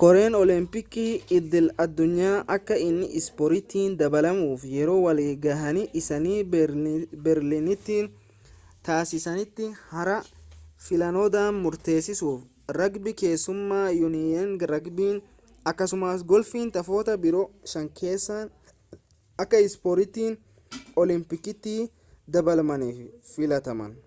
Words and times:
koreen 0.00 0.34
oolompikii 0.38 1.10
idil-addunyaa 1.36 2.40
akka 2.56 2.76
inni 2.86 3.06
ispoortitti 3.20 3.84
dabalamuuf 4.00 4.66
yeroo 4.72 4.96
wal 5.04 5.22
ga'ii 5.46 5.84
isaanii 6.00 6.34
beerliniiti 6.54 7.96
taasisaanitti 8.88 9.70
har'a 9.92 10.18
filannoodhaan 10.88 11.62
murteessaniiru 11.66 12.34
ragbii 12.80 13.16
keessumaa 13.22 13.86
yuuniyeniin 14.00 14.70
ragbii 14.74 15.10
akkasumaas 15.72 16.28
golfiin 16.34 16.70
taphoota 16.78 17.18
biroo 17.26 17.48
shankeessaa 17.76 18.42
akka 19.46 19.62
ispoortii 19.70 20.30
oolompikiitti 21.02 21.78
dabalamaniif 22.38 23.36
filataman 23.38 24.00